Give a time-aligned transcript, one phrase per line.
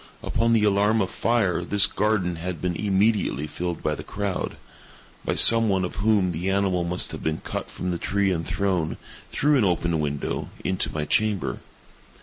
[0.23, 5.69] Upon the alarm of fire, this garden had been immediately filled by the crowd—by some
[5.69, 8.97] one of whom the animal must have been cut from the tree and thrown,
[9.31, 11.59] through an open window, into my chamber.